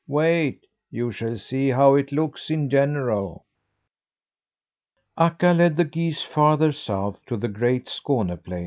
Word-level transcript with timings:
Wait! 0.07 0.65
You 0.89 1.11
shall 1.11 1.37
see 1.37 1.69
how 1.69 1.93
it 1.93 2.11
looks 2.11 2.49
in 2.49 2.71
general." 2.71 3.45
Akka 5.15 5.49
led 5.53 5.75
the 5.77 5.85
geese 5.85 6.23
farther 6.23 6.71
south 6.71 7.23
to 7.27 7.37
the 7.37 7.47
great 7.47 7.85
Skåne 7.85 8.43
plain. 8.43 8.59